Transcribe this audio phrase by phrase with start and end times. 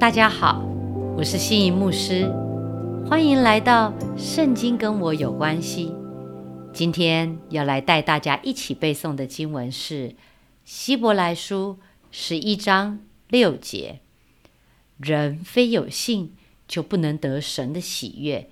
[0.00, 0.64] 大家好，
[1.16, 2.30] 我是心仪牧师，
[3.08, 5.88] 欢迎来到《圣经跟我有关系》。
[6.72, 10.10] 今天要来带大家一起背诵的经文是
[10.64, 11.80] 《希伯来书》
[12.12, 13.98] 十一章六节
[14.98, 16.32] ：“人非有信，
[16.68, 18.48] 就不能得神的喜悦，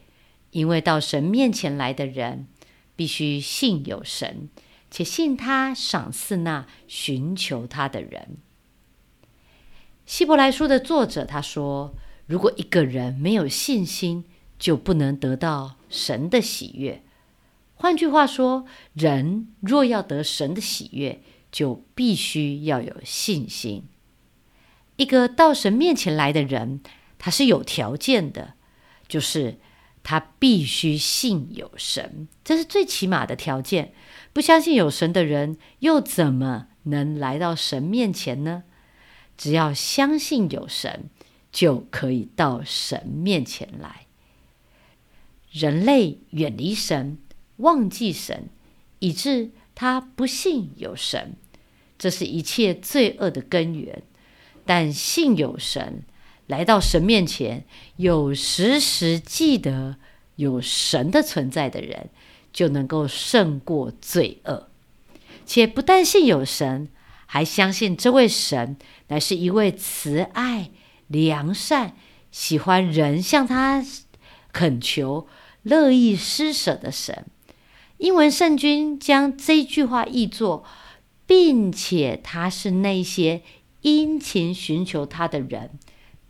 [0.51, 2.49] 因为到神面前来的人，
[2.97, 4.49] 必须信有神，
[4.91, 8.39] 且信他赏赐那寻求他的人。”
[10.07, 11.93] 希伯来书的作者他说
[12.27, 14.25] ：“如果一个人没有信心，
[14.57, 17.03] 就不能得到神的喜悦。
[17.75, 21.21] 换句话说，人若要得神的喜悦，
[21.51, 23.83] 就必须要有信心。
[24.95, 26.81] 一个到神面前来的人，
[27.19, 28.55] 他是有条件的，
[29.09, 29.59] 就是
[30.05, 33.93] 他必须信有神，这是最起码的条件。
[34.33, 38.63] 不相信有神的人，又怎么能来到神面前呢？”
[39.37, 41.11] 只要相信有神，
[41.53, 44.07] 就可以到神面前来。
[45.51, 47.19] 人类远离神，
[47.57, 48.49] 忘记神，
[48.99, 51.37] 以致他不信有神，
[51.99, 54.03] 这是一切罪恶的根源。
[54.65, 56.03] 但信有神，
[56.47, 57.65] 来到神面前，
[57.97, 59.97] 有时时记得
[60.35, 62.11] 有神的存在的人，
[62.53, 64.69] 就能够胜过罪恶。
[65.45, 66.89] 且不但信有神。
[67.27, 68.77] 还相信这位神
[69.09, 70.71] 乃是一位慈爱、
[71.07, 71.97] 良善、
[72.31, 73.85] 喜欢人向他
[74.53, 75.29] 恳求、
[75.63, 77.27] 乐意施舍的神。
[77.99, 80.65] 英文圣君将这句话译作，
[81.27, 83.43] 并且他是那些
[83.83, 85.79] 殷勤寻求他的人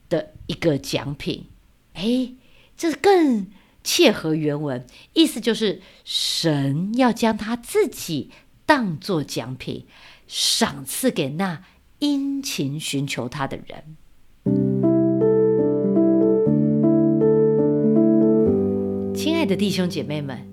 [0.08, 1.47] 的一个奖品。
[1.94, 2.34] 哎，
[2.77, 3.50] 这更
[3.83, 8.31] 切合原文，意思就是神要将他自己
[8.64, 9.86] 当作奖品。
[10.27, 11.64] 赏赐给那
[11.98, 13.96] 殷勤寻求他的人。
[19.14, 20.47] 亲爱的弟兄姐妹们，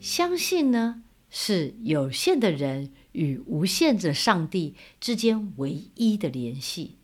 [0.00, 6.96] 相信呢是有限的人与无限的上帝之间唯一的联系。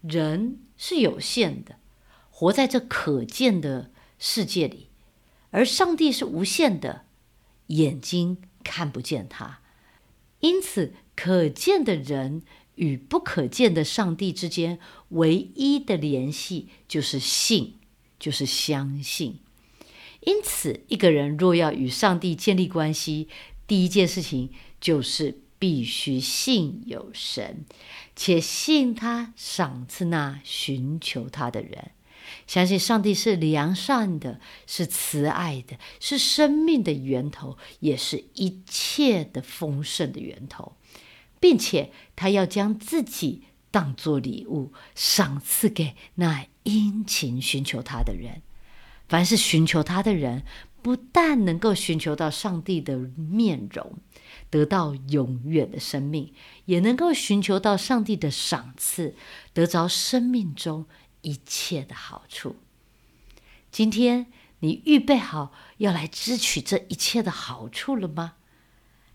[0.00, 1.76] 人是有限的，
[2.30, 4.88] 活在这可见的世界里，
[5.50, 7.02] 而上帝是无限的，
[7.68, 9.60] 眼睛看不见他，
[10.40, 10.92] 因此。
[11.14, 12.42] 可见的人
[12.76, 14.78] 与不可见的上帝之间
[15.10, 17.74] 唯一的联系就是信，
[18.18, 19.38] 就是相信。
[20.20, 23.28] 因此，一个人若要与上帝建立关系，
[23.66, 24.50] 第一件事情
[24.80, 27.64] 就是必须信有神，
[28.14, 31.90] 且信他赏赐那寻求他的人。
[32.46, 40.72] 相信上帝是良善的，是慈爱的，是生命的源头，也是一切的丰盛的源头。
[41.42, 43.42] 并且他要将自己
[43.72, 48.42] 当作礼物赏赐给那殷勤寻求他的人。
[49.08, 50.44] 凡是寻求他的人，
[50.82, 53.98] 不但能够寻求到上帝的面容，
[54.50, 56.32] 得到永远的生命，
[56.66, 59.16] 也能够寻求到上帝的赏赐，
[59.52, 60.86] 得着生命中
[61.22, 62.54] 一切的好处。
[63.72, 64.28] 今天
[64.60, 68.34] 你预备好要来支取这一切的好处了吗？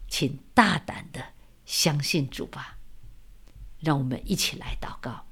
[0.09, 1.26] 请大胆的。
[1.67, 2.78] 相信主吧，
[3.81, 5.25] 让我们一起来祷告。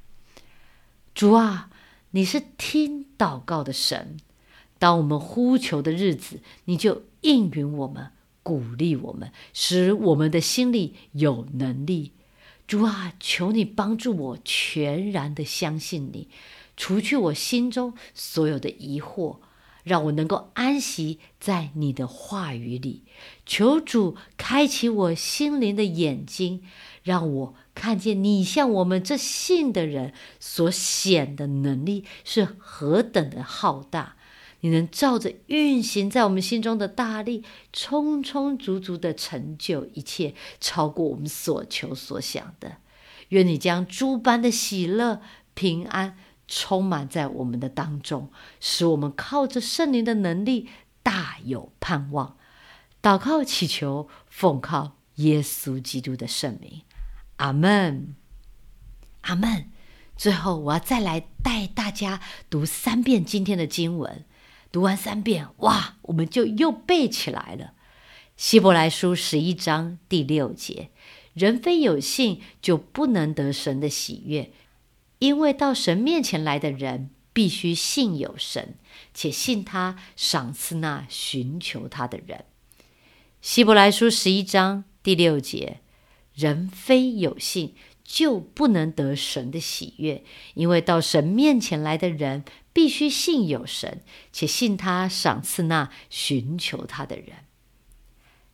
[1.16, 1.72] 主啊，
[2.12, 4.18] 你是听祷告的神，
[4.78, 8.12] 当我们呼求的日子，你就应允我们，
[8.44, 12.12] 鼓励我们，使我们的心里有能力。
[12.67, 16.28] 主啊，求你帮助我全然的相信你，
[16.75, 19.38] 除去我心中所有的疑惑。
[19.85, 23.03] 让我能够安息在你的话语里，
[23.46, 26.63] 求主开启我心灵的眼睛，
[27.03, 34.16] 让我看见你向我们这信的人所显的能力是何等的浩大。
[34.62, 42.78] 你能照着运行在我们心中的大力，充充足足的成就一切，超过我们所求所想的。
[43.29, 45.22] 愿你将诸般的喜乐、
[45.53, 46.17] 平安。
[46.47, 50.70] 充满在我们的当中，使我们靠着圣灵的能力
[51.03, 52.38] 大有盼望。
[53.02, 56.82] 祷告祈求，奉靠耶稣基督的圣名，
[57.38, 58.16] 阿门，
[59.22, 59.70] 阿门。
[60.18, 64.26] 最后，我要再来带大家读三遍今天的经文。
[64.72, 67.74] 读完三遍，哇，我们就又背起来了。
[68.36, 70.90] 希伯来书十一章第六节：
[71.34, 74.52] 人非有信，就不能得神的喜悦。
[75.20, 78.76] 因为到神面前来的人，必须信有神，
[79.14, 82.46] 且信他赏赐那寻求他的人。
[83.41, 85.82] 希伯来书十一章第六节：
[86.34, 90.23] 人非有信，就不能得神的喜悦，
[90.53, 97.46] 因为到神面前来的人必须信有神，且信他赏赐那寻求他的人。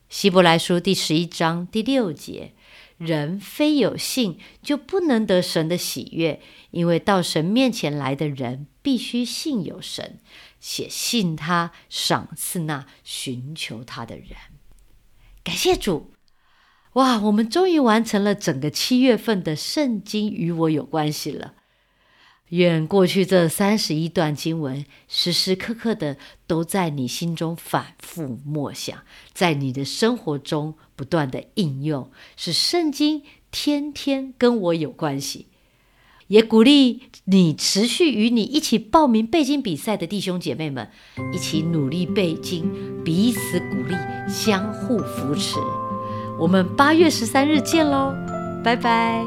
[0.09, 2.53] 希伯来书第十一章第六节：
[3.03, 6.39] 人非有信，就不能得神的喜悦，
[6.69, 10.19] 因为到神面前来的人必须信有神，
[10.59, 14.27] 且信他赏赐那寻求他的人。
[15.43, 16.11] 感谢主！
[16.93, 21.55] 哇，我们终于完成了整个七月份的圣经与我有关系了。
[22.51, 26.17] 愿过去这三十一段经文时时刻刻的
[26.47, 28.97] 都在你心中反复默想，
[29.33, 35.47] 在你的生活中不断的应用，使圣经天天跟我有关系。
[36.27, 40.89] 也鼓励你持续与你一起报名背经比赛的弟兄姐妹们
[41.33, 42.69] 一起努力背经，
[43.03, 43.95] 彼此鼓励，
[44.29, 45.57] 相互扶持。
[46.39, 48.13] 我们八月十三日见喽，
[48.63, 49.25] 拜拜。